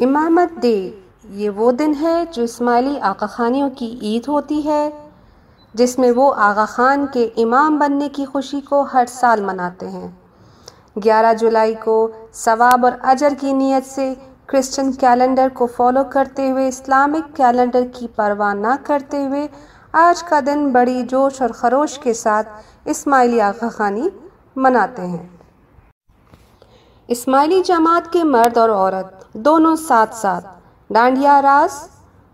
[0.00, 0.90] امامت ڈے
[1.24, 4.90] یہ وہ دن ہے جو اسماعیلی آقا خانیوں کی عید ہوتی ہے،
[5.74, 10.08] جس میں وہ آغا خان کے امام بننے کی خوشی کو ہر سال مناتے ہیں۔
[11.04, 11.96] گیارہ جولائی کو
[12.32, 14.14] ثواب اور اجر کی نیت سے
[14.46, 19.46] کرسچن کیلنڈر کو فالو کرتے ہوئے، اسلامک کیلنڈر کی پرواہ نہ کرتے ہوئے،
[19.92, 22.48] آج کا دن بڑی جوش اور خروش کے ساتھ
[22.84, 24.08] اسماعیلی آقا خانی
[24.56, 25.26] مناتے ہیں۔
[27.08, 30.46] اسماعیلی جماعت کے مرد اور عورت دونوں ساتھ ساتھ۔
[30.90, 31.88] ڈانڈیا راس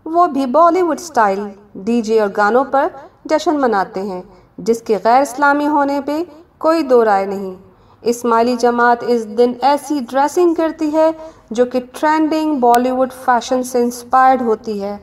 [0.05, 1.39] وہ بھی بالی ووڈ سٹائل
[1.75, 2.87] ڈی جے اور گانوں پر
[3.25, 4.21] جشن مناتے ہیں،
[4.57, 6.23] جس کے غیر اسلامی ہونے پہ
[6.57, 7.55] کوئی دو رائے نہیں۔
[8.01, 11.09] اسماعیلی جماعت اس دن ایسی ڈریسنگ کرتی ہے
[11.51, 14.97] جو کہ ٹرینڈنگ بالی ووڈ فیشن سے انسپائرڈ ہوتی ہے۔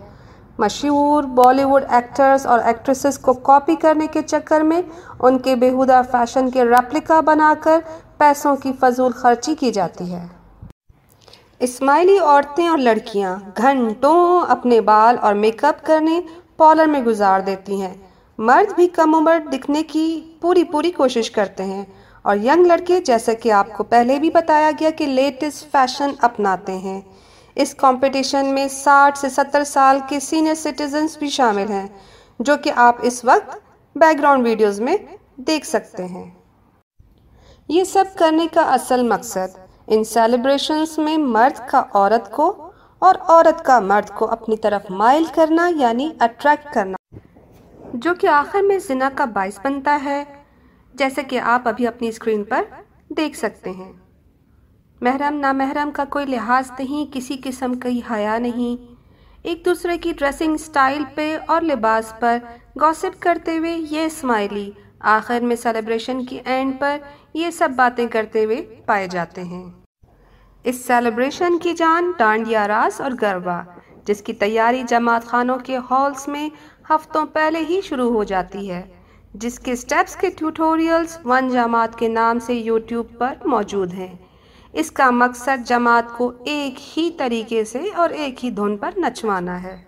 [0.58, 4.82] مشہور بالی ووڈ ایکٹرز اور ایکٹریسز کو کاپی کرنے کے چکر میں
[5.18, 7.80] ان کے بیہودہ فیشن کے ریپلیکا بنا کر
[8.18, 10.26] پیسوں کی فضول خرچی کی جاتی ہے۔
[11.62, 16.20] اسماعیلی عورتیں اور لڑکیاں گھنٹوں اپنے بال اور میک اپ کرنے
[16.56, 17.94] پارلر میں گزار دیتی ہیں۔
[18.38, 21.84] مرد بھی کم عمر دکھنے کی پوری پوری کوشش کرتے ہیں۔
[22.22, 26.78] اور ینگ لڑکے جیسا کہ آپ کو پہلے بھی بتایا گیا کہ لیٹسٹ فیشن اپناتے
[26.78, 27.00] ہیں۔
[27.54, 31.86] اس کمپٹیشن میں ساٹھ سے ستر سال کے سینئر سٹیزنز بھی شامل ہیں،
[32.38, 33.56] جو کہ آپ اس وقت
[33.96, 34.96] بیک گراؤنڈ ویڈیوز میں
[35.36, 36.30] دیکھ سکتے ہیں۔
[37.68, 43.64] یہ سب کرنے کا اصل مقصد ان سیلیبریشنز میں مرد کا عورت کو اور عورت
[43.64, 46.96] کا مرد کو اپنی طرف مائل کرنا یعنی اٹریکٹ کرنا،
[47.94, 50.22] جو کہ آخر میں زنا کا باعث بنتا ہے،
[50.94, 52.62] جیسے کہ آپ ابھی اپنی اسکرین پر
[53.16, 53.92] دیکھ سکتے ہیں۔
[55.00, 58.90] محرم نامحرم کا کوئی لحاظ نہیں، کسی قسم کی حیا نہیں۔
[59.42, 62.38] ایک دوسرے کی ڈریسنگ سٹائل پہ اور لباس پر
[62.80, 64.70] گوسپ کرتے ہوئے یہ اسماعیلی
[65.02, 66.98] آخر میں سیلیبریشن کی اینڈ پر
[67.34, 69.64] یہ سب باتیں کرتے ہوئے پائے جاتے ہیں۔
[70.64, 73.62] اس سیلیبریشن کی جان ڈانڈیا راس اور گربا
[74.04, 76.48] جس کی تیاری جماعت خانوں کے ہالز میں
[76.90, 78.82] ہفتوں پہلے ہی شروع ہو جاتی ہے،
[79.34, 84.14] جس کے سٹیپس کے ٹیوٹوریلز ون جماعت کے نام سے یوٹیوب پر موجود ہیں۔
[84.72, 89.62] اس کا مقصد جماعت کو ایک ہی طریقے سے اور ایک ہی دھن پر نچوانا
[89.62, 89.82] ہے۔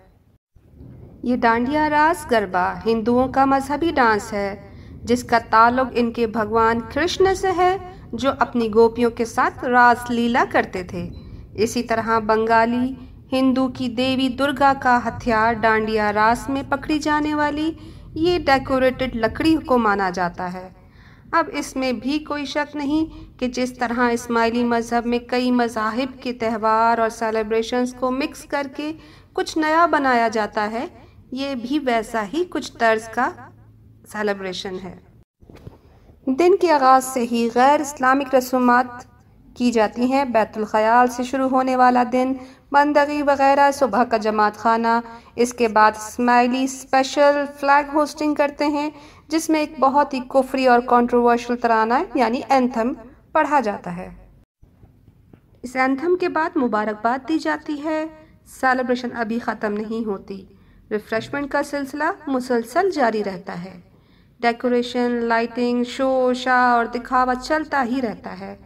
[1.23, 4.74] یہ ڈانڈیا راس گربا ہندوؤں کا مذہبی ڈانس ہے۔
[5.05, 7.75] جس کا تعلق ان کے بھگوان کرشن سے ہے،
[8.13, 11.07] جو اپنی گوپیوں کے ساتھ راس لیلا کرتے تھے۔
[11.53, 12.93] اسی طرح بنگالی،
[13.31, 17.71] ہندو کی دیوی درگا کا ہتھیار ڈانڈیا راس میں پکڑی جانے والی
[18.15, 20.67] یہ ڈیکوریٹڈ لکڑی کو مانا جاتا ہے۔
[21.31, 26.21] اب اس میں بھی کوئی شک نہیں کہ جس طرح اسماعیلی مذہب میں کئی مذاہب
[26.23, 28.91] کے تہوار اور سیلیبریشنز کو مکس کر کے
[29.33, 30.85] کچھ نیا بنایا جاتا ہے،
[31.31, 33.29] یہ بھی ویسا ہی کچھ طرز کا
[34.11, 34.95] سیلیبریشن ہے۔
[36.25, 38.85] دن کے آغاز سے ہی غیر اسلامک رسومات
[39.55, 42.33] کی جاتی ہیں۔ بیت الخیال سے شروع ہونے والا دن
[42.71, 44.99] بندگی وغیرہ، صبح کا جماعت خانہ۔
[45.35, 48.89] اس کے بعد اسماعیلی اسپیشل فلیگ ہوسٹنگ کرتے ہیں،
[49.27, 52.93] جس میں ایک بہت ہی کفری اور کانٹروورشل ترانہ یعنی اینتھم
[53.31, 54.09] پڑھا جاتا ہے۔
[55.61, 58.05] اس اینتھم کے بعد مبارکباد دی جاتی ہے۔
[58.61, 60.45] سیلیبریشن ابھی ختم نہیں ہوتی۔
[60.91, 63.94] ریفریشمنٹ کا سلسلہ مسلسل جاری رہتا ہے۔
[64.39, 68.57] ڈیکوریشن لائٹنگ شو شاہ اور دکھاوا چلتا ہی رہتا ہے۔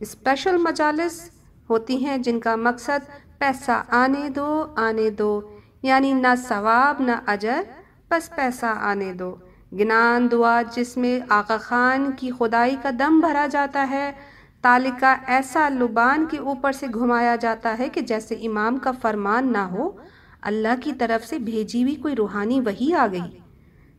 [0.00, 1.30] اسپیشل مجالس
[1.70, 5.40] ہوتی ہیں جن کا مقصد پیسہ آنے دو آنے دو۔
[5.82, 7.62] یعنی نہ ثواب، نہ اجر،
[8.10, 9.36] بس پیسہ آنے دو۔
[9.72, 14.12] گنان دعا جس میں آقا خان کی خدائی کا دم بھرا جاتا ہے۔
[14.62, 19.58] تالکہ ایسا لبان کے اوپر سے گھمایا جاتا ہے کہ جیسے امام کا فرمان نہ
[19.58, 19.90] ہو۔
[20.42, 23.38] اللہ کی طرف سے بھیجی ہوئی کوئی روحانی وہی آ گئی۔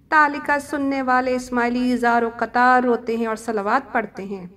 [0.09, 4.47] تالکہ سننے والے اسماعیلی، زار و قطار روتے ہیں اور سلوات پڑھتے ہیں۔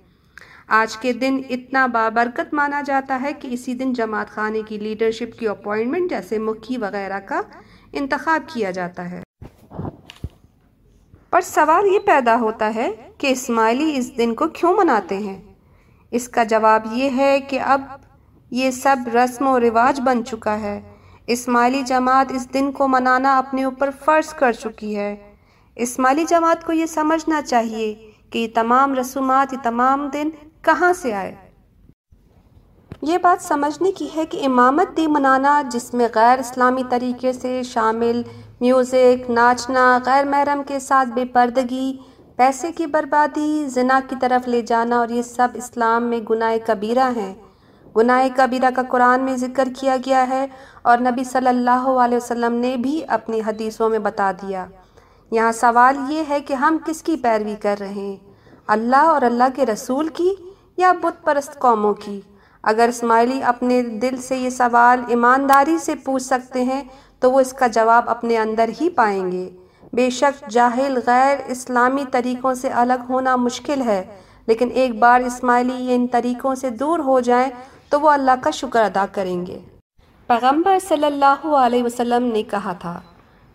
[0.67, 5.39] آج کے دن اتنا بابرکت مانا جاتا ہے کہ اسی دن جماعت خانے کی لیڈرشپ
[5.39, 7.41] کی اپوائنٹمنٹ جیسے مکھی وغیرہ کا
[7.93, 9.21] انتخاب کیا جاتا ہے۔
[11.29, 15.41] پر سوال یہ پیدا ہوتا ہے کہ اسماعیلی اس دن کو کیوں مناتے ہیں؟
[16.11, 17.81] اس کا جواب یہ ہے کہ اب
[18.51, 20.81] یہ سب رسم و رواج بن چکا ہے۔
[21.27, 25.30] اسماعیلی جماعت اس دن کو منانا اپنے اوپر فرض کر چکی ہے۔
[25.81, 30.29] اسماعیلی جماعت کو یہ سمجھنا چاہیے کہ یہ تمام رسومات، یہ تمام دن
[30.61, 31.35] کہاں سے آئے؟
[33.01, 37.63] یہ بات سمجھنے کی ہے کہ امامت دی منانا، جس میں غیر اسلامی طریقے سے
[37.63, 38.21] شامل
[38.61, 41.97] میوزک، ناچنا، غیر محرم کے ساتھ بے پردگی،
[42.35, 47.09] پیسے کی بربادی، زنا کی طرف لے جانا اور یہ سب اسلام میں گناہ کبیرہ
[47.15, 47.33] ہیں۔
[47.97, 50.47] گناہ کبیرہ کا قرآن میں ذکر کیا گیا ہے
[50.81, 54.65] اور نبی صلی اللہ علیہ وسلم نے بھی اپنی حدیثوں میں بتا دیا۔
[55.31, 58.15] یہاں سوال یہ ہے کہ ہم کس کی پیروی کر رہے ہیں؟
[58.67, 60.35] اللہ اور اللہ کے رسول کی
[60.77, 62.21] یا بت پرست قوموں کی؟
[62.63, 66.81] اگر اسماعیلی اپنے دل سے یہ سوال ایمانداری سے پوچھ سکتے ہیں،
[67.19, 69.49] تو وہ اس کا جواب اپنے اندر ہی پائیں گے۔
[69.93, 74.03] بے شک جاہل غیر اسلامی طریقوں سے الگ ہونا مشکل ہے،
[74.47, 77.49] لیکن ایک بار اسماعیلی یہ ان طریقوں سے دور ہو جائیں
[77.89, 79.59] تو وہ اللہ کا شکر ادا کریں گے۔
[80.27, 82.99] پیغمبر صلی اللہ علیہ وسلم نے کہا تھا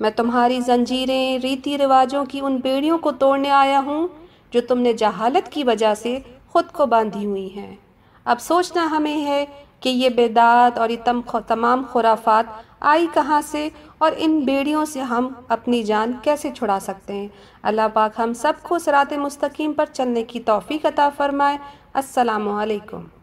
[0.00, 4.08] میں تمہاری زنجیریں، ریتی رواجوں کی ان بیڑیوں کو توڑنے آیا ہوں
[4.50, 7.76] جو تم نے جہالت کی وجہ سے خود کو باندھی ہوئی ہیں۔
[8.24, 9.44] اب سوچنا ہمیں ہے
[9.80, 11.10] کہ یہ بیداد اور یہ
[11.46, 12.44] تمام خرافات
[12.80, 17.28] آئی کہاں سے اور ان بیڑیوں سے ہم اپنی جان کیسے چھڑا سکتے ہیں؟
[17.62, 21.58] اللہ پاک ہم سب کو سرات مستقیم پر چلنے کی توفیق عطا فرمائے۔
[21.92, 23.15] السلام علیکم۔